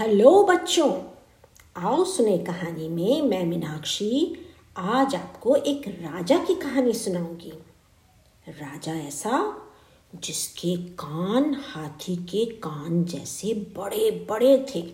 Hello 0.00 0.44
बच्चों, 0.44 1.02
आओ 1.76 2.04
सुने 2.04 2.38
कहानी 2.38 2.88
में 2.88 3.22
मैं 3.22 3.44
मीनाक्षी। 3.46 4.36
आज 4.76 5.14
आपको 5.14 5.56
एक 5.56 5.88
राजा 5.88 6.44
की 6.44 6.54
कहानी 6.54 6.92
सुनाऊँगी। 6.92 7.52
राजा 8.48 8.92
ऐसा 8.92 9.62
जिसके 10.14 10.76
कान 10.76 11.54
हाथी 11.54 12.16
के 12.16 12.44
कान 12.44 13.04
जैसे 13.04 13.54
बड़े 13.54 14.26
बड़े 14.30 14.66
थे। 14.74 14.92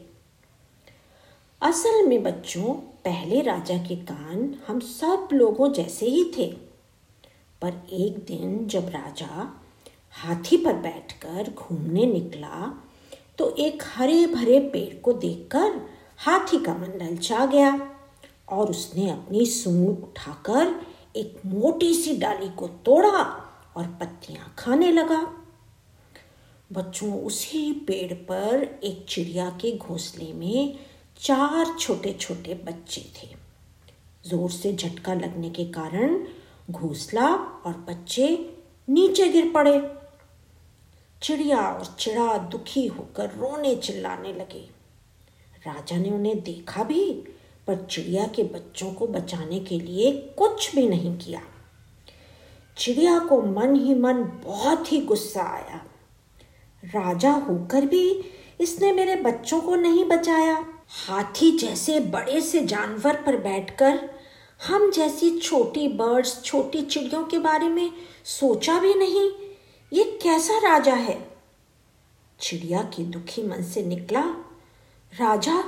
असल 1.62 2.06
में 2.06 2.22
बच्चों, 2.22 2.74
पहले 2.74 3.42
राजा 3.42 3.78
के 3.78 3.96
कान 3.96 4.58
हम 4.66 4.80
सब 4.80 5.28
लोगों 5.32 5.72
जैसे 5.72 6.06
ही 6.06 6.32
थे। 6.38 6.46
पर 7.62 7.86
एक 7.92 8.18
दिन 8.18 8.66
जब 8.66 8.88
राजा 8.88 9.62
हाथी 10.12 10.56
पर 10.56 10.72
बैठकर 10.72 11.50
घूमने 11.50 12.06
निकला 12.06 12.84
तो 13.38 13.54
एक 13.58 13.82
हरे 13.86 14.26
भरे 14.26 14.58
पेड़ 14.72 14.94
को 14.94 15.12
देखकर 15.12 15.80
हाथी 16.18 16.58
का 16.58 16.74
मन 16.74 16.98
ललचा 17.02 17.46
गया 17.46 17.90
और 18.48 18.70
उसने 18.70 19.10
अपनी 19.10 19.46
सूंड 19.46 19.88
उठाकर 19.88 20.74
एक 21.16 21.40
मोटी 21.46 21.94
सी 21.94 22.16
डाली 22.16 22.48
को 22.48 22.66
तोड़ा 22.84 23.22
और 23.76 23.86
पत्तियाँ 24.00 24.54
खाने 24.58 24.90
लगा। 24.92 25.22
बच्चों, 26.72 27.12
उसी 27.22 27.72
पेड़ 27.72 28.12
पर 28.12 28.80
एक 28.84 29.04
चिड़िया 29.08 29.48
के 29.50 29.76
घोंसले 29.76 30.32
में 30.32 30.78
चार 31.20 31.76
छोटे 31.78 32.12
छोटे 32.12 32.54
बच्चे 32.54 33.00
थे। 33.16 33.28
ज़ोर 34.28 34.50
से 34.50 34.72
झटका 34.72 35.14
लगने 35.14 35.50
के 35.50 35.64
कारण 35.64 36.18
घोंसला 36.70 37.28
और 37.66 37.72
बच्चे 37.88 38.28
नीचे 38.88 39.28
गिर 39.28 39.50
पड़े। 39.50 39.78
चिड़िया 41.24 41.58
और 41.58 41.96
चिड़ा 41.98 42.38
दुखी 42.38 42.86
होकर 42.86 43.26
रोने 43.26 43.76
चिल्लाने 43.76 44.32
लगे। 44.32 44.70
राजा 45.66 45.96
ने 45.96 46.10
उन्हें 46.10 46.40
देखा 46.40 46.84
भी, 46.84 47.10
पर 47.66 47.86
चिड़िया 47.90 48.26
के 48.26 48.42
बच्चों 48.42 48.92
को 48.92 49.06
बचाने 49.06 49.60
के 49.60 49.78
लिए 49.80 50.12
कुछ 50.12 50.76
भी 50.76 50.88
नहीं 50.88 51.18
किया। 51.18 51.40
चिड़िया 52.78 53.18
को 53.18 53.42
मन 53.42 53.74
ही 53.74 53.94
मन 53.94 54.14
बहुत 54.44 54.92
ही 54.92 55.00
गुस्सा 55.00 55.42
आया। 55.42 55.84
राजा 56.84 57.30
होकर 57.30 57.86
भी 57.86 58.24
इसने 58.60 58.92
मेरे 58.92 59.16
बच्चों 59.16 59.60
को 59.60 59.76
नहीं 59.76 60.04
बचाया। 60.04 60.66
हाथी 60.88 61.58
जैसे 61.58 62.00
बड़े 62.00 62.40
से 62.40 62.60
जानवर 62.60 63.16
पर 63.16 63.36
बैठकर 63.36 64.10
हम 64.66 64.90
जैसी 64.90 65.38
छोटी 65.38 65.88
बर्ड्स 65.88 66.42
छोटी 66.42 66.82
चिड़ियों 66.82 67.24
के 67.24 67.38
बारे 67.38 67.68
में 67.68 67.90
सोचा 68.24 68.80
भी 68.80 68.94
नहीं। 68.94 69.43
ये 69.92 70.04
कैसा 70.22 70.58
राजा 70.58 70.94
है? 70.94 71.18
चिड़िया 72.40 72.82
की 72.94 73.04
दुखी 73.04 73.42
मन 73.42 73.62
से 73.62 73.82
निकला। 73.82 74.20
राजा, 75.12 75.60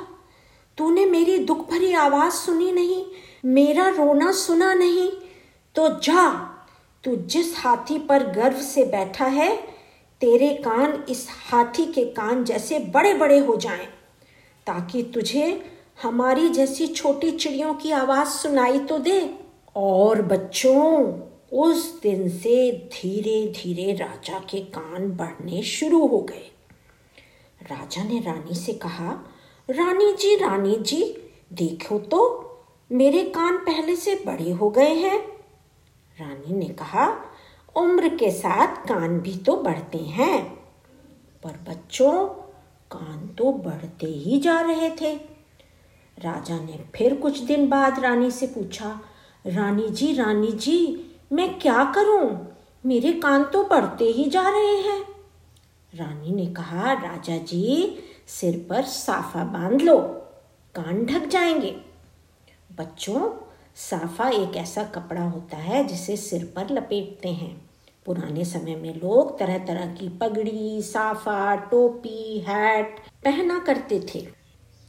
तूने 0.78 1.04
मेरी 1.06 1.38
दुख 1.38 1.70
भरी 1.70 1.92
आवाज़ 1.92 2.32
सुनी 2.32 2.72
नहीं, 2.72 3.04
मेरा 3.44 3.88
रोना 3.88 4.32
सुना 4.32 4.74
नहीं 4.74 5.10
तो 5.74 5.88
जा। 6.00 6.28
तू 7.04 7.16
जिस 7.16 7.54
हाथी 7.58 7.98
पर 7.98 8.26
गर्व 8.26 8.56
से 8.56 8.84
बैठा 8.84 9.24
है, 9.24 9.56
तेरे 10.20 10.48
कान 10.54 11.04
इस 11.08 11.26
हाथी 11.50 11.84
के 11.84 12.04
कान 12.04 12.44
जैसे 12.44 12.78
बड़े 12.78 13.14
बड़े 13.14 13.38
हो 13.38 13.56
जाएँ, 13.56 13.86
ताकि 14.66 15.02
तुझे 15.14 15.70
हमारी 16.02 16.48
जैसी 16.48 16.86
छोटी 16.86 17.30
चिड़ियों 17.30 17.74
की 17.74 17.90
आवाज़ 17.90 18.28
सुनाई 18.28 18.78
तो 18.78 18.98
दे। 18.98 19.38
और 19.76 20.22
बच्चों 20.22 21.02
उस 21.52 22.00
दिन 22.02 22.28
से 22.28 22.70
धीरे 22.92 23.46
धीरे 23.48 23.92
राजा 23.92 24.38
के 24.38 24.60
कान 24.60 25.10
बढ़ने 25.10 25.62
शुरू 25.62 26.06
हो 26.06 26.20
गए। 26.20 26.50
राजा 27.62 28.04
ने 28.04 28.20
रानी 28.20 28.54
से 28.54 28.72
कहा, 28.72 29.12
रानी 29.70 30.12
जी 30.12 30.34
रानी 30.36 30.76
जी, 30.76 31.02
देखो 31.52 31.98
तो 31.98 32.42
मेरे 32.90 33.22
कान 33.24 33.56
पहले 33.56 33.96
से 33.96 34.14
बड़े 34.26 34.50
हो 34.50 34.70
गए 34.70 34.94
हैं। 34.94 35.18
रानी 36.20 36.54
ने 36.54 36.66
कहा, 36.66 37.06
उम्र 37.76 38.08
के 38.08 38.30
साथ 38.30 38.76
कान 38.88 39.18
भी 39.20 39.36
तो 39.36 39.56
बढ़ते 39.56 39.98
हैं, 39.98 40.44
पर 41.44 41.58
बच्चों, 41.68 42.12
कान 42.90 43.26
तो 43.38 43.52
बढ़ते 43.52 44.06
ही 44.06 44.40
जा 44.40 44.60
रहे 44.60 44.90
थे। 44.90 45.14
राजा 46.18 46.58
ने 46.58 46.78
फिर 46.94 47.14
कुछ 47.14 47.38
दिन 47.38 47.68
बाद 47.68 47.98
रानी 48.00 48.30
से 48.30 48.46
पूछा, 48.46 49.00
रानी 49.46 49.88
जी 49.88 50.12
रानी 50.12 50.52
जी 50.52 51.05
मैं 51.32 51.58
क्या 51.58 51.84
करूँ? 51.84 52.52
मेरे 52.86 53.12
कान 53.12 53.44
तो 53.44 53.64
बढ़ते 53.64 54.04
ही 54.04 54.30
जा 54.30 54.48
रहे 54.48 54.76
हैं। 54.76 55.02
रानी 55.94 56.30
ने 56.30 56.46
कहा, 56.46 56.92
राजा 56.92 57.36
जी, 57.36 57.98
सिर 58.26 58.66
पर 58.70 58.82
साफा 58.82 59.44
बाँध 59.44 59.82
लो, 59.82 59.98
कान 60.74 61.06
ढक 61.06 61.26
जाएँगे। 61.26 61.76
बच्चों, 62.78 63.32
साफा 63.74 64.28
एक 64.28 64.56
ऐसा 64.56 64.82
कपड़ा 64.82 65.22
होता 65.22 65.56
है 65.56 65.84
जिसे 65.84 66.16
सिर 66.16 66.52
पर 66.56 66.70
लपेटते 66.70 67.28
हैं। 67.28 67.70
पुराने 68.06 68.44
समय 68.44 68.76
में 68.76 68.94
लोग 68.94 69.38
तरह 69.38 69.58
तरह 69.58 69.86
की 69.86 70.08
पगड़ी, 70.08 70.82
साफा, 70.82 71.54
टोपी 71.54 72.38
हैट 72.38 73.00
पहना 73.24 73.58
करते 73.58 74.06
थे। 74.14 74.20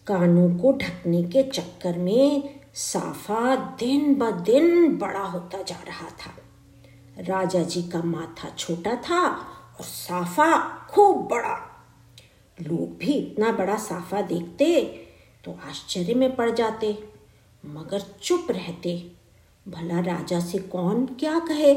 कानों 0.08 0.60
को 0.60 0.72
ढकने 0.72 1.24
के 1.24 1.44
चक्कर 1.44 1.98
में 1.98 2.57
साफा 2.78 3.56
दिन 3.80 4.14
ब 4.16 4.30
दिन 4.42 4.98
बड़ा 4.98 5.20
होता 5.20 5.62
जा 5.62 5.76
रहा 5.88 6.10
था। 6.20 6.32
राजा 7.20 7.62
जी 7.64 7.82
का 7.84 8.02
माथा 8.04 8.50
छोटा 8.50 8.96
था 9.02 9.22
और 9.28 9.84
साफा 9.84 10.58
खूब 10.90 11.28
बड़ा। 11.28 11.56
लोग 12.58 12.98
भी 12.98 13.14
इतना 13.14 13.52
बड़ा 13.52 13.78
साफा 13.78 14.22
देखते 14.22 14.82
तो 15.44 15.52
आश्चर्य 15.70 16.14
में 16.14 16.36
पड़ 16.36 16.50
जाते, 16.52 16.98
मगर 17.64 18.02
चुप 18.24 18.48
रहते। 18.52 18.96
भला 19.66 20.00
राजा 20.02 20.40
से 20.40 20.60
कौन 20.60 21.06
क्या 21.20 21.40
कहे? 21.40 21.74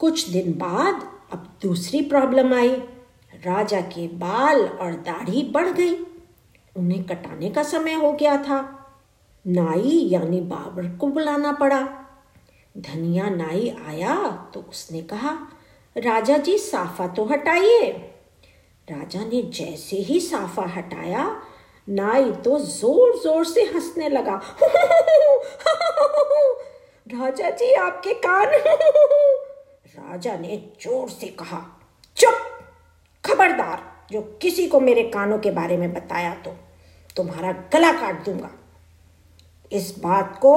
कुछ 0.00 0.28
दिन 0.28 0.52
बाद 0.52 1.08
अब 1.32 1.46
दूसरी 1.62 2.02
प्रॉब्लम 2.02 2.54
आई। 2.54 2.74
राजा 3.36 3.80
के 3.80 4.08
बाल 4.08 4.60
और 4.60 4.92
दाढ़ी 5.02 5.42
बढ़ 5.42 5.68
गई। 5.68 5.94
उन्हें 6.76 7.02
कटाने 7.04 7.50
का 7.50 7.62
समय 7.62 7.94
हो 7.94 8.12
गया 8.12 8.36
था। 8.42 8.76
नाई 9.44 10.08
यानी 10.10 10.40
बाबर 10.40 10.88
को 10.96 11.06
बुलाना 11.06 11.52
पड़ा। 11.52 11.80
धनिया 12.78 13.28
नाई 13.28 13.68
आया 13.88 14.14
तो 14.54 14.60
उसने 14.60 15.02
कहा, 15.02 15.30
राजा 15.96 16.36
जी, 16.38 16.58
साफा 16.58 17.06
तो 17.06 17.24
हटाइए। 17.24 17.90
राजा 18.88 19.20
ने 19.24 19.42
जैसे 19.42 19.96
ही 19.96 20.20
साफा 20.20 20.62
हटाया, 20.66 21.42
नाई 21.88 22.30
तो 22.32 22.58
ज़ोर 22.58 23.16
ज़ोर 23.18 23.44
से 23.44 23.62
हंसने 23.64 24.08
लगा। 24.08 24.40
राजा 27.06 27.50
जी, 27.50 27.72
आपके 27.72 28.14
कान 28.14 28.46
राजा 29.96 30.36
ने 30.36 30.56
ज़ोर 30.82 31.08
से 31.08 31.26
कहा, 31.26 31.60
चुप, 32.16 32.38
खबरदार, 33.24 33.82
जो 34.12 34.20
किसी 34.42 34.66
को 34.68 34.80
मेरे 34.80 35.02
कानों 35.02 35.38
के 35.38 35.50
बारे 35.50 35.76
में 35.76 35.92
बताया 35.92 36.34
तो 36.34 36.56
तुम्हारा 37.16 37.52
गला 37.72 37.92
काट 37.92 38.24
दूँगा। 38.24 38.50
इस 39.72 39.98
बात 39.98 40.38
को 40.42 40.54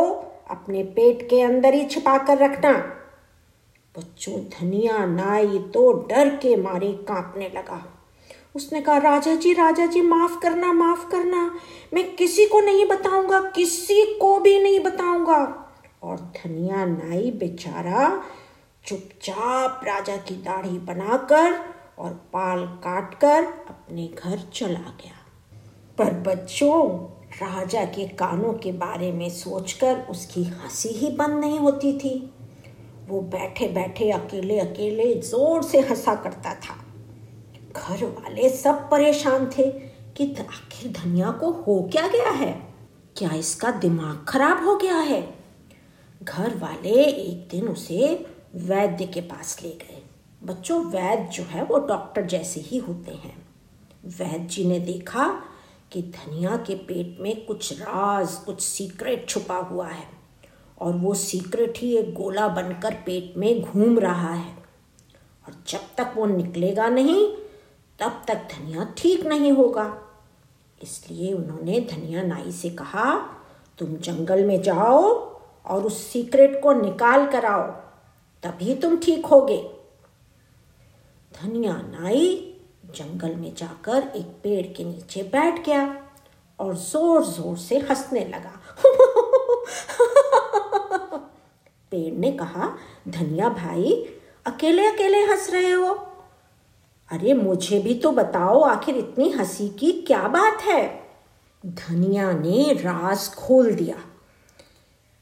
अपने 0.49 0.83
पेट 0.83 1.29
के 1.29 1.41
अंदर 1.41 1.73
ही 1.73 1.85
छिपा 1.85 2.17
कर 2.17 2.37
रखना। 2.37 2.71
बच्चों, 3.97 4.35
धनिया, 4.35 5.05
नाई 5.05 5.59
तो 5.59 5.93
डर 5.93 6.29
के 6.29 6.55
मारे 6.55 6.93
कांपने 6.93 7.51
लगा। 7.55 7.99
उसने 8.55 8.81
कहा, 8.81 8.97
राजा 8.97 9.35
जी 9.35 9.53
राजा 9.53 9.85
जी, 9.85 10.01
माफ़ 10.01 10.39
करना 10.39 10.73
माफ़ 10.73 11.11
करना। 11.11 11.59
मैं 11.93 12.15
किसी 12.15 12.45
को 12.45 12.59
नहीं 12.59 12.85
बताऊँगा, 12.85 13.39
किसी 13.41 14.17
को 14.21 14.39
भी 14.39 14.59
नहीं 14.59 14.79
बताऊँगा। 14.79 15.69
और 16.03 16.17
धनिया, 16.17 16.85
नाई 16.85 17.31
बेचारा 17.31 18.23
चुपचाप 18.85 19.81
राजा 19.83 20.17
की 20.17 20.35
दाढ़ी 20.35 20.79
बनाकर 20.79 21.59
और 21.99 22.09
पाल 22.09 22.65
काटकर 22.65 23.43
अपने 23.43 24.07
घर 24.07 24.39
चला 24.53 24.79
गया। 24.79 25.19
पर 25.97 26.13
बच्चों 26.13 27.12
राजा 27.41 27.85
के 27.85 28.07
कानों 28.07 28.53
के 28.53 28.71
बारे 28.71 29.11
में 29.11 29.29
सोचकर 29.29 29.99
उसकी 30.09 30.43
हँसी 30.43 30.89
ही 30.89 31.09
बंद 31.09 31.39
नहीं 31.39 31.59
होती 31.59 31.93
थी। 31.97 32.33
वो 33.07 33.21
बैठे 33.21 33.67
बैठे 33.67 34.11
अकेले 34.11 34.59
अकेले 34.59 35.21
ज़ोर 35.21 35.63
से 35.63 35.79
हंसा 35.79 36.15
करता 36.15 36.55
था। 36.55 36.75
घर 37.75 38.05
वाले 38.05 38.49
सब 38.49 38.89
परेशान 38.89 39.49
थे 39.57 39.69
कि 40.17 40.35
आखिर 40.39 40.91
धनिया 40.91 41.31
को 41.31 41.51
हो 41.51 41.89
क्या 41.91 42.07
गया 42.07 42.29
है? 42.29 42.63
क्या 43.17 43.29
इसका 43.29 43.71
दिमाग 43.71 44.25
खराब 44.27 44.65
हो 44.65 44.75
गया 44.75 44.97
है? 44.97 45.33
घर 46.23 46.57
वाले 46.57 47.03
एक 47.03 47.47
दिन 47.51 47.67
उसे 47.67 48.25
वैद्य 48.55 49.05
के 49.05 49.21
पास 49.21 49.59
ले 49.63 49.69
गए। 49.69 50.03
बच्चों, 50.43 50.85
वैद्य 50.85 51.31
जो 51.31 51.43
है 51.43 51.63
वो 51.63 51.77
डॉक्टर 51.77 52.21
जैसे 52.21 52.61
ही 52.61 52.77
होते 52.77 53.11
हैं। 53.11 53.47
वैद्य 54.05 54.47
जी 54.47 54.65
ने 54.65 54.79
देखा 54.79 55.41
कि 55.93 56.01
धनिया 56.01 56.57
के 56.57 56.75
पेट 56.75 57.21
में 57.21 57.45
कुछ 57.45 57.81
राज, 57.81 58.33
कुछ 58.33 58.61
सीक्रेट 58.61 59.29
छुपा 59.29 59.57
हुआ 59.57 59.87
है। 59.87 60.07
और 60.79 60.93
वो 60.93 61.13
सीक्रेट 61.13 61.73
ही 61.77 61.97
एक 61.97 62.13
गोला 62.13 62.47
बनकर 62.47 62.93
पेट 62.93 63.37
में 63.37 63.61
घूम 63.61 63.99
रहा 63.99 64.33
है। 64.33 64.55
और 65.47 65.53
जब 65.67 65.79
तक 65.97 66.13
वो 66.15 66.25
निकलेगा 66.25 66.87
नहीं, 66.87 67.27
तब 67.99 68.23
तक 68.27 68.35
धनिया 68.35 68.93
ठीक 68.97 69.25
नहीं 69.25 69.51
होगा। 69.51 69.97
इसलिए 70.83 71.33
उन्होंने 71.33 71.79
धनिया 71.79 72.23
नाई 72.23 72.51
से 72.51 72.69
कहा, 72.69 73.15
तुम 73.77 73.95
जंगल 73.95 74.45
में 74.45 74.61
जाओ 74.61 75.01
और 75.65 75.83
उस 75.83 76.07
सीक्रेट 76.07 76.61
को 76.63 76.73
निकाल 76.73 77.27
कर 77.27 77.45
आओ, 77.45 77.71
तभी 78.43 78.75
तुम 78.75 78.97
ठीक 78.97 79.25
होगे। 79.25 79.69
धनिया 81.41 81.73
नाई 81.73 82.52
जंगल 82.95 83.35
में 83.35 83.55
जाकर 83.55 84.11
एक 84.15 84.25
पेड़ 84.25 84.67
के 84.67 84.83
नीचे 84.83 85.23
बैठ 85.23 85.65
गया 85.65 86.03
और 86.59 86.75
ज़ोर 86.75 87.25
ज़ोर 87.25 87.57
से 87.57 87.77
हंसने 87.77 88.19
लगा। 88.19 88.59
पेड़ 91.91 92.13
ने 92.13 92.31
कहा, 92.31 92.77
धनिया 93.07 93.49
भाई 93.49 94.09
अकेले 94.45 94.85
अकेले 94.85 95.25
हंस 95.25 95.49
रहे 95.49 95.71
हो? 95.71 96.07
अरे, 97.09 97.33
मुझे 97.33 97.79
भी 97.79 97.95
तो 97.95 98.11
बताओ, 98.11 98.61
आखिर 98.61 98.97
इतनी 98.97 99.29
हँसी 99.29 99.69
की 99.69 99.91
क्या 99.91 100.27
बात 100.27 100.61
है? 100.61 101.03
धनिया 101.65 102.31
ने 102.31 102.73
राज 102.73 103.29
खोल 103.29 103.73
दिया 103.73 103.97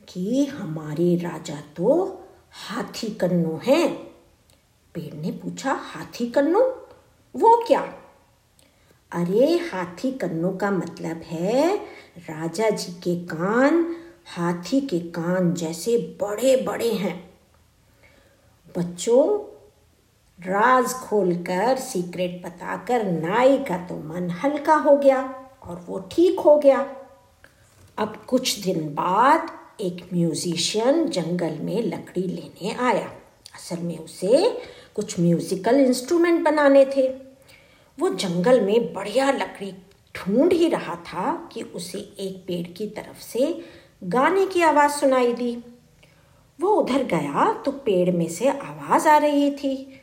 कि 0.09 0.45
हमारे 0.45 1.15
राजा 1.15 1.55
तो 1.55 2.19
हाथी 2.51 3.07
कन्नो 3.07 3.59
हैं। 3.63 4.11
पेड़ 4.93 5.13
ने 5.13 5.31
पूछा, 5.31 5.73
हाथी 5.73 6.27
कन्नो? 6.27 6.80
वो 7.35 7.63
क्या? 7.67 7.81
अरे 9.11 9.57
हाथी 9.71 10.11
कन्नो 10.11 10.51
का 10.51 10.71
मतलब 10.71 11.21
है 11.23 11.75
राजा 12.19 12.69
जी 12.69 12.93
के 12.93 13.15
कान 13.25 13.95
हाथी 14.35 14.81
के 14.81 14.99
कान 14.99 15.53
जैसे 15.53 15.97
बड़े 16.21 16.55
बड़े 16.57 16.91
हैं। 16.93 17.15
बच्चों, 18.77 19.23
राज 20.39 20.93
खोलकर 20.93 21.77
सीक्रेट 21.77 22.41
बताकर 22.45 23.05
नाई 23.11 23.57
का 23.57 23.77
तो 23.87 23.95
मन 23.95 24.29
हल्का 24.29 24.75
हो 24.75 24.95
गया 24.97 25.21
और 25.63 25.85
वो 25.87 25.99
ठीक 26.11 26.39
हो 26.39 26.57
गया। 26.57 26.79
अब 27.97 28.15
कुछ 28.27 28.59
दिन 28.59 28.93
बाद 28.93 29.49
एक 29.81 30.07
म्यूजिशियन 30.13 31.07
जंगल 31.09 31.57
में 31.61 31.81
लकड़ी 31.83 32.23
लेने 32.23 32.73
आया। 32.73 33.11
असल 33.55 33.77
में 33.77 33.97
उसे 33.97 34.61
कुछ 34.95 35.19
म्यूजिकल 35.19 35.75
इंस्ट्रूमेंट 35.75 36.45
बनाने 36.45 36.85
थे। 36.85 37.07
वो 37.99 38.09
जंगल 38.09 38.61
में 38.61 38.93
बढ़िया 38.93 39.31
लकड़ी 39.31 39.71
ढूंढ 40.15 40.53
ही 40.53 40.67
रहा 40.67 40.95
था 40.95 41.49
कि 41.51 41.61
उसे 41.61 41.97
एक 41.97 42.43
पेड़ 42.47 42.67
की 42.67 42.87
तरफ़ 42.87 43.21
से 43.21 43.65
गाने 44.03 44.45
की 44.45 44.61
आवाज़ 44.61 44.91
सुनाई 44.91 45.33
दी। 45.33 45.63
वो 46.61 46.69
उधर 46.69 47.03
गया 47.03 47.53
तो 47.65 47.71
पेड़ 47.71 48.15
में 48.15 48.29
से 48.29 48.47
आवाज़ 48.47 49.07
आ 49.07 49.17
रही 49.17 49.51
थी। 49.51 50.01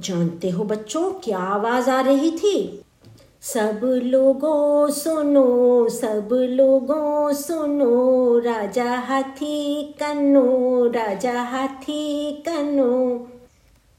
जानते 0.00 0.50
हो 0.50 0.64
बच्चों 0.64 1.12
क्या 1.12 1.38
आवाज़ 1.38 1.90
आ 1.90 2.00
रही 2.00 2.30
थी? 2.30 2.84
सब 3.40 3.80
लोगों 4.04 4.90
सुनो, 4.90 5.88
सब 5.88 6.28
लोगों 6.32 7.32
सुनो, 7.32 8.38
राजा 8.38 8.94
हाथी 8.98 9.82
कन्नो, 9.82 10.86
राजा 10.86 11.42
हाथी 11.42 12.32
कन्नो। 12.32 13.28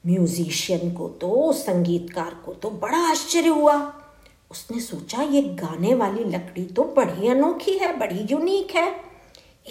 म्यूजिशियन 0.07 0.91
को 0.91 1.09
तो 1.09 1.53
संगीतकार 1.53 2.41
को 2.45 2.53
तो 2.53 2.69
बड़ा 2.69 2.97
आश्चर्य 2.97 3.47
हुआ। 3.47 4.03
उसने 4.51 4.79
सोचा, 4.79 5.21
ये 5.21 5.41
गाने 5.41 5.93
वाली 5.93 6.23
लकड़ी 6.23 6.65
तो 6.65 6.83
बड़ी 6.83 7.27
अनोखी 7.27 7.71
है, 7.71 7.99
बड़ी 7.99 8.19
यूनिक 8.31 8.71
है। 8.71 8.95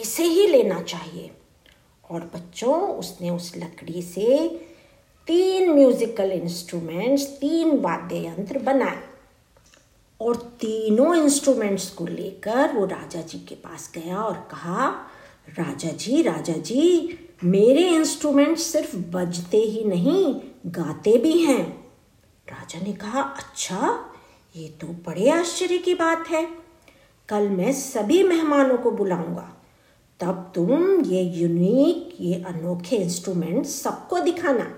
इसे 0.00 0.25
ही 0.25 0.46
लेना 0.46 0.82
चाहिए। 0.82 1.30
और 2.10 2.20
बच्चों, 2.20 2.80
उसने 2.80 3.30
उस 3.30 3.52
लकड़ी 3.56 4.02
से 4.02 4.48
तीन 5.26 5.70
म्यूजिकल 5.70 6.32
इंस्ट्रूमेंट्स 6.32 7.24
तीन 7.24 7.78
वाद्य 7.81 8.26
यंत्र 8.26 8.58
बनाए। 8.58 9.02
और 10.20 10.36
तीनों 10.36 11.16
इंस्ट्रूमेंट्स 11.16 11.90
को 11.90 12.06
लेकर 12.06 12.72
वो 12.72 12.86
राजा 12.86 13.20
जी 13.20 13.38
के 13.38 13.54
पास 13.54 13.92
गया 13.94 14.19
और 14.19 14.48
कहा, 14.50 14.88
राजा 15.58 15.90
जी 15.90 16.22
राजा 16.22 16.52
जी 16.52 17.19
मेरे 17.44 17.88
इंस्ट्रूमेंट 17.88 18.58
सिर्फ़ 18.58 18.96
बजते 18.96 19.56
ही 19.56 19.85
नहीं, 19.85 20.40
गाते 20.67 21.19
भी 21.19 21.38
हैं। 21.38 21.85
राजा 22.49 22.81
ने 22.81 22.93
कहा 22.93 23.23
अच्छा 23.23 24.11
ये 24.56 24.69
तो 24.69 24.87
बड़े 24.87 25.31
आश्चर्य 25.31 25.79
की 25.79 25.94
बात 25.94 26.29
है। 26.29 26.49
कल 27.29 27.49
मैं 27.49 27.73
सभी 27.73 28.23
मेहमानों 28.23 28.79
को 28.79 28.90
बुलाऊँगा। 28.90 29.56
तब 30.20 30.52
तुम 30.55 31.00
ये 31.00 31.23
यूनिक 31.23 32.17
ये 32.20 32.35
अनोखे 32.35 32.96
इंस्ट्रूमेंट 32.96 33.67
सबको 33.67 34.20
दिखाना। 34.20 34.75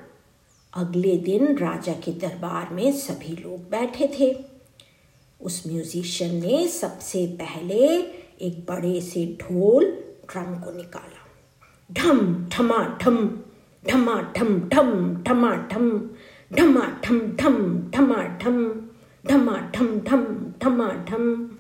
अगले 0.74 1.16
दिन 1.16 1.58
राजा 1.58 1.92
के 1.92 2.12
दरबार 2.12 2.74
में 2.74 2.92
सभी 2.92 3.36
लोग 3.36 3.70
बैठे 3.70 4.10
थे। 4.20 4.44
उस 5.40 5.62
म्यूजिशियन 5.66 6.34
ने 6.34 6.68
सबसे 6.68 7.26
पहले 7.26 7.86
एक 8.46 8.66
बड़े 8.68 9.00
से 9.00 9.38
ढोल 9.42 9.84
ड्रम 10.32 10.54
को 10.60 10.76
निकाला। 10.76 11.19
ढम, 11.92 12.34
ढमा 12.48 12.98
ढम 13.02 13.30
ढमा, 13.90 14.32
ढम 14.36 14.68
ढम, 14.68 15.14
ढमा 15.22 15.54
ढम 15.54 16.10
ढमा, 16.52 16.82
ढम 17.04 17.20
ढम, 17.20 17.90
ढमा 17.90 18.38
ढम 18.38 18.86
ढमा, 19.26 19.70
ढम 19.74 20.00
ढम, 20.00 20.24
ढमा, 20.62 20.88
ढम। 20.88 21.50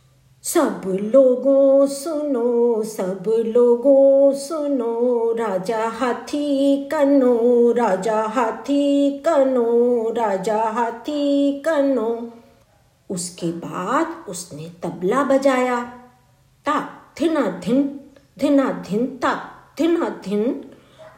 सब 0.42 0.82
लोगों 0.86 1.86
सुनो, 1.86 2.82
सब 2.82 3.24
लोगों 3.46 4.32
सुनो, 4.32 5.32
राजा 5.32 5.88
हाथी 5.88 6.76
कनो, 6.84 7.72
राजा 7.72 8.22
हाथी 8.22 9.18
कनो, 9.18 10.10
राजा 10.10 10.62
हाथी 10.62 11.52
कनो। 11.60 12.30
उसके 13.10 13.52
बाद 13.52 14.24
उसने 14.28 14.70
तबला 14.82 15.22
बजाया, 15.22 15.80
ता, 16.66 16.88
धिना, 17.18 17.60
धिन 17.64 18.00
धिना, 18.38 18.84
धिन, 18.88 19.06
ता। 19.06 19.49
धिना 19.80 20.08
धिन 20.08 20.70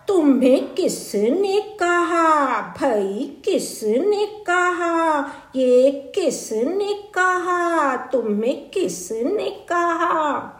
तुम्हें 0.08 0.74
किसने 0.74 1.60
कहा? 1.60 2.60
भाई 2.60 3.42
किसने 3.44 4.26
कहा? 4.26 5.20
ये 5.56 5.90
किसने 6.14 6.94
कहा? 6.94 7.96
तुम्हें 7.96 8.70
किसने 8.70 9.50
कहा? 9.50 10.52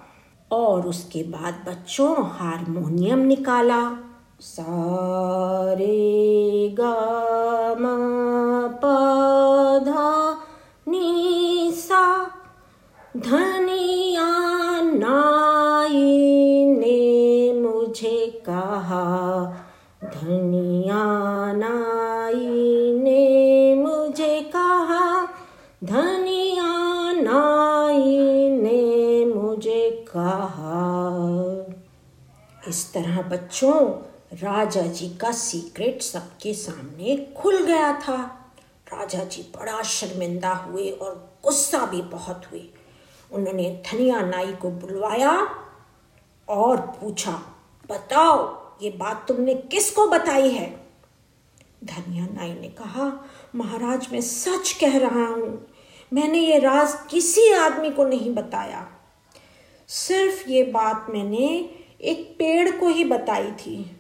और 0.53 0.87
उसके 0.87 1.23
बाद 1.23 1.65
बच्चों 1.69 2.17
हारमोनियम 2.27 3.19
निकाला। 3.19 3.97
सारे 4.41 5.97
गा 6.81 7.23
पधा 8.69 10.41
निसा 10.89 12.31
धनिया 13.17 13.61
नाई 13.61 14.02
तरह 32.95 33.21
बच्चों, 33.23 33.75
राजा 34.33 34.83
जी 34.83 35.09
का 35.17 35.31
सीक्रेट 35.33 36.03
सबके 36.03 36.53
सामने 36.55 37.17
खुल 37.37 37.63
गया 37.65 37.93
था। 38.01 38.17
राजा 38.93 39.25
जी 39.25 39.43
बड़ा 39.57 39.83
शर्मिंदा 39.83 40.53
हुए 40.53 40.91
और 40.91 41.15
गुस्सा 41.45 41.85
भी 41.87 42.03
बहुत 42.03 42.47
हुए। 42.53 42.63
उन्होंने 43.31 43.71
धनिया 43.87 44.21
नाई 44.21 44.53
को 44.53 44.71
बुलवाया 44.71 45.33
और 46.49 46.81
पूछा, 47.01 47.33
बताओ, 47.91 48.41
ये 48.83 48.91
बात 48.91 49.25
तुमने 49.29 49.55
किसको 49.55 50.07
बताई 50.07 50.51
है? 50.51 50.69
धनिया 51.85 52.27
नाई 52.27 52.53
ने 52.55 52.69
कहा, 52.69 53.11
महाराज, 53.55 54.09
मैं 54.13 54.21
सच 54.21 54.73
कह 54.81 54.99
रहा 54.99 55.27
हूँ, 55.27 55.67
मैंने 56.13 56.39
ये 56.39 56.59
राज 56.59 56.97
किसी 57.11 57.53
आदमी 57.53 57.91
को 57.91 58.05
नहीं 58.05 58.35
बताया। 58.35 58.87
सिर्फ़ 59.89 60.49
ये 60.49 60.63
बात 60.65 61.07
मैंने 61.11 61.49
एक 62.03 62.37
पेड़ 62.39 62.71
को 62.71 62.89
ही 62.89 63.05
बताई 63.05 63.51
थी। 63.51 63.97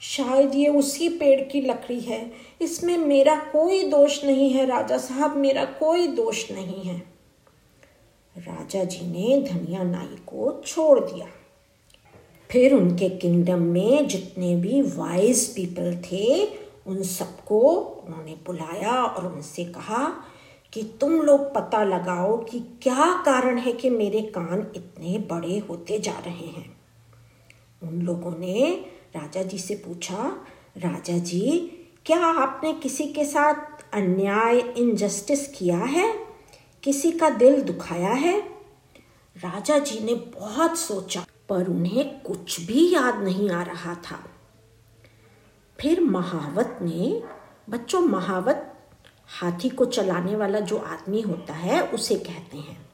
शायद 0.00 0.54
ये 0.54 0.68
उसी 0.68 1.08
पेड़ 1.08 1.40
की 1.40 1.60
लकड़ी 1.60 2.00
है। 2.00 2.32
इसमें 2.60 2.98
मेरा 2.98 3.36
कोई 3.36 3.82
दोष 3.82 4.24
नहीं 4.24 4.50
है, 4.50 4.66
राजा 4.66 4.98
साहब, 4.98 5.36
मेरा 5.36 5.64
कोई 5.64 6.06
दोष 6.06 6.50
नहीं 6.50 6.82
है। 6.82 6.98
राजा 8.38 8.84
जी 8.84 9.06
ने 9.06 9.42
धनिया 9.42 9.82
नाई 9.82 10.16
को 10.16 10.62
छोड़ 10.66 11.00
दिया। 11.00 11.26
फिर 12.50 12.74
उनके 12.74 13.08
किंगडम 13.08 13.62
में 13.62 14.08
जितने 14.08 14.56
भी 14.56 14.82
वाइज 14.82 15.54
पीपल 15.54 15.96
थे, 15.96 16.48
उन 16.86 17.02
सबको 17.02 17.60
उन्होंने 18.06 18.34
बुलाया 18.46 19.02
और 19.02 19.32
उनसे 19.32 19.64
कहा 19.64 20.16
कि 20.72 20.82
तुम 21.00 21.12
लोग 21.12 21.54
पता 21.54 21.84
लगाओ 21.84 22.36
कि 22.36 22.60
क्या 22.60 23.22
कारण 23.26 23.58
है 23.58 23.72
कि 23.72 23.90
मेरे 23.90 24.20
कान 24.20 24.72
इतने 24.76 25.18
बड़े 25.18 25.58
होते 25.58 25.98
जा 25.98 26.18
रहे 26.18 26.46
हैं। 26.46 26.75
उन 27.82 28.02
लोगों 28.02 28.38
ने 28.38 28.86
राजा 29.16 29.42
जी 29.42 29.58
से 29.58 29.74
पूछा, 29.74 30.46
राजा 30.76 31.18
जी, 31.18 31.58
क्या 32.06 32.18
आपने 32.18 32.72
किसी 32.72 33.04
के 33.04 33.24
साथ 33.24 33.84
अन्याय 33.92 34.58
इनजस्टिस 34.58 35.48
किया 35.48 35.78
है? 35.78 36.26
किसी 36.82 37.12
का 37.12 37.30
दिल 37.30 37.62
दुखाया 37.62 38.12
है? 38.12 38.40
राजा 39.36 39.78
जी 39.78 40.00
ने 40.00 40.14
बहुत 40.14 40.78
सोचा, 40.78 41.26
पर 41.48 41.68
उन्हें 41.68 42.20
कुछ 42.20 42.60
भी 42.60 42.94
याद 42.94 43.16
नहीं 43.18 43.50
आ 43.50 43.62
रहा 43.62 43.94
था। 43.94 44.30
फिर 45.80 46.00
महावत 46.00 46.78
ने, 46.82 47.22
बच्चों, 47.70 48.00
महावत, 48.00 48.72
हाथी 49.26 49.68
को 49.68 49.84
चलाने 49.84 50.36
वाला 50.36 50.60
जो 50.60 50.78
आदमी 50.78 51.20
होता 51.20 51.54
है, 51.54 51.82
उसे 51.82 52.14
कहते 52.14 52.56
हैं। 52.56 52.88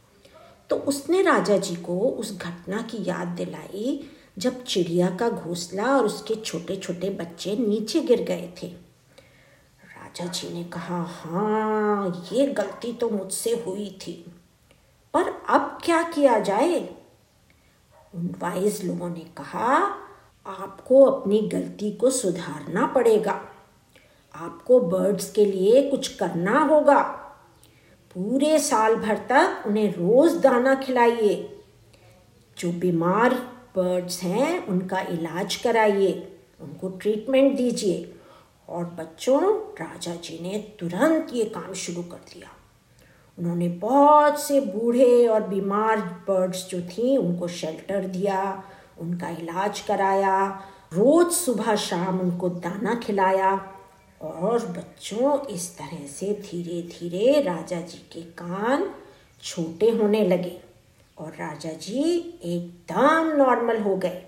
तो 0.71 0.77
उसने 0.77 1.23
राजा 1.23 1.57
जी 1.57 1.77
को 1.77 2.01
उस 2.01 2.39
घटना 2.39 2.83
की 2.83 2.99
याद 3.01 3.29
दिलाई 3.29 4.11
जब 4.37 4.63
चिड़िया 4.65 5.09
का 5.17 5.29
घोंसला 5.29 5.97
और 5.97 6.07
उसके 6.07 6.35
छोटे 6.35 6.77
छोटे 6.77 7.11
बच्चे 7.11 7.57
नीचे 7.57 8.01
गिर 8.01 8.23
गए 8.23 8.53
थे। 8.63 8.67
राजा 8.67 10.27
जी 10.27 10.53
ने 10.55 10.65
कहा 10.65 11.03
हाँ 11.03 12.29
ये 12.33 12.47
गलती 12.47 12.93
तो 12.93 13.09
मुझसे 13.11 13.53
हुई 13.67 13.89
थी, 14.03 14.13
पर 15.15 15.29
अब 15.49 15.79
क्या 15.85 16.03
किया 16.03 16.39
जाए? 16.39 16.81
उन 18.15 18.35
वाइज 18.39 18.85
लोगों 18.85 19.09
ने 19.11 19.25
कहा, 19.37 19.77
आपको 20.47 21.05
अपनी 21.05 21.41
गलती 21.49 21.91
को 21.93 22.11
सुधारना 22.11 22.87
पड़ेगा। 22.87 23.41
आपको 24.35 24.81
बर्ड्स 24.81 25.31
के 25.33 25.45
लिए 25.45 25.91
कुछ 25.91 26.09
करना 26.17 26.61
होगा। 26.61 27.01
पूरे 28.17 28.59
साल 28.59 28.95
भर 28.97 29.19
तक 29.31 29.67
उन्हें 29.67 29.93
रोज 29.93 30.37
दाना 30.37 30.75
खिलाइए। 30.75 31.63
जो 32.57 32.73
बीमार 32.73 33.35
बर्ड्स 33.77 34.23
हैं, 34.23 34.67
उनका 34.67 35.01
इलाज 35.01 35.57
कराइए, 35.57 36.33
उनको 36.61 36.89
ट्रीटमेंट 36.89 37.57
दीजिए। 37.57 38.15
और 38.69 38.85
बच्चों, 38.85 39.43
राजा 39.59 40.15
जी 40.15 40.39
ने 40.43 40.59
तुरंत 40.81 41.27
ये 41.33 41.45
काम 41.45 41.73
शुरू 41.73 42.03
कर 42.03 42.17
दिया। 42.17 42.49
उन्होंने 43.39 43.69
बहुत 43.69 44.41
से 44.41 44.61
बूढ़े 44.61 45.27
और 45.27 45.43
बीमार 45.43 46.01
बर्ड्स 46.01 46.69
जो 46.69 46.81
थी, 46.83 47.17
उनको 47.17 47.49
शेल्टर 47.49 48.05
दिया, 48.05 48.65
उनका 48.99 49.29
इलाज 49.29 49.81
कराया, 49.81 50.63
रोज 50.93 51.33
सुबह 51.33 51.77
शाम 51.77 52.21
उनको 52.21 52.49
दाना 52.49 52.95
खिलाया। 52.95 53.75
और 54.23 54.67
बच्चों, 54.67 55.47
इस 55.47 55.79
तरह 55.79 56.07
से 56.07 56.27
धीरे 56.27 56.83
धीरे 56.83 57.41
राजा 57.41 57.81
जी 57.81 57.99
के 58.13 58.21
कान 58.21 58.91
छोटे 59.43 59.91
होने 59.91 60.29
लगे। 60.29 60.72
और 61.19 61.33
राजा 61.33 61.73
जी 61.73 62.03
एकदम 62.45 63.37
नॉर्मल 63.37 63.79
हो 63.79 63.97
गए। 63.97 64.23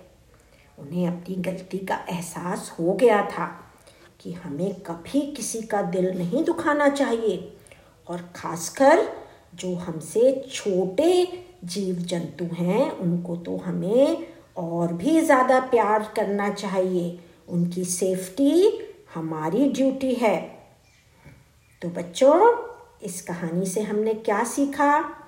उन्हें 0.77 1.07
अपनी 1.07 1.35
गलती 1.35 1.77
का 1.77 1.95
एहसास 2.09 2.75
हो 2.79 2.93
गया 2.93 3.21
था 3.29 3.45
कि 4.21 4.31
हमें 4.33 4.73
कभी 4.81 5.21
किसी 5.31 5.61
का 5.61 5.81
दिल 5.81 6.17
नहीं 6.17 6.43
दुखाना 6.43 6.89
चाहिए 6.89 7.57
और 8.07 8.29
खासकर 8.35 9.05
जो 9.55 9.73
हमसे 9.75 10.31
छोटे 10.51 11.27
जीव 11.63 11.95
जंतु 11.95 12.45
हैं, 12.55 12.91
उनको 12.91 13.35
तो 13.35 13.57
हमें 13.57 14.27
और 14.57 14.93
भी 14.93 15.21
ज़्यादा 15.21 15.59
प्यार 15.59 16.11
करना 16.15 16.49
चाहिए। 16.49 17.19
उनकी 17.49 17.83
सेफ्टी 17.83 18.79
हमारी 19.15 19.69
ड्यूटी 19.69 20.13
है। 20.13 20.37
तो 21.81 21.89
बच्चों, 21.89 22.37
इस 23.01 23.21
कहानी 23.21 23.65
से 23.65 23.81
हमने 23.81 24.13
क्या 24.13 24.43
सीखा? 24.43 25.24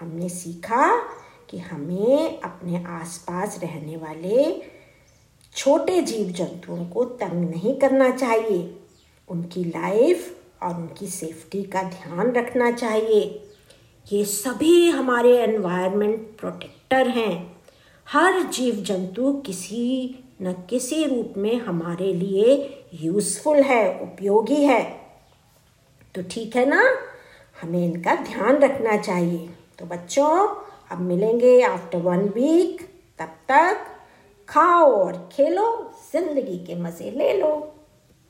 हमने 0.00 0.28
सीखा 0.28 0.98
कि 1.50 1.58
हमें 1.58 2.40
अपने 2.40 2.84
आसपास 2.86 3.60
रहने 3.62 3.96
वाले 3.96 4.62
छोटे 5.56 6.02
जीव 6.02 6.26
जंतुओं 6.26 6.86
को 6.86 7.04
तंग 7.04 7.50
नहीं 7.50 7.76
करना 7.76 8.10
चाहिए। 8.10 8.80
उनकी 9.28 9.64
लाइफ 9.64 10.44
और 10.62 10.74
उनकी 10.74 11.06
सेफ्टी 11.06 11.62
का 11.62 11.82
ध्यान 11.82 12.32
रखना 12.32 12.70
चाहिए। 12.70 13.48
ये 14.12 14.24
सभी 14.24 14.90
हमारे 14.90 15.38
एनवायरनमेंट 15.38 16.38
प्रोटेक्टर 16.40 17.08
हैं। 17.08 17.56
हर 18.08 18.42
जीव 18.42 18.74
जंतु 18.74 19.32
किसी 19.32 20.18
न 20.42 20.52
किसी 20.52 21.04
रूप 21.04 21.34
में 21.36 21.60
हमारे 21.60 22.12
लिए 22.12 22.78
यूज़फुल 22.94 23.56
है, 23.56 24.00
उपयोगी 24.00 24.64
है। 24.64 25.00
तो 26.14 26.22
ठीक 26.22 26.56
है 26.56 26.66
ना? 26.66 26.98
हमें 27.62 27.92
इनका 27.92 28.14
ध्यान 28.14 28.56
रखना 28.56 28.96
चाहिए। 28.96 29.48
तो 29.80 29.86
बच्चों, 29.86 30.32
अब 30.90 31.00
मिलेंगे 31.00 31.60
आफ्टर 31.62 31.98
वन 31.98 32.28
वीक 32.28 32.80
तब 33.18 33.36
तक 33.48 33.86
खाओ 34.48 34.90
और 34.94 35.16
खेलो, 35.32 35.66
ज़िंदगी 36.12 36.56
के 36.58 36.74
मज़े 36.74 37.10
ले 37.10 37.32
लो। 37.32 37.52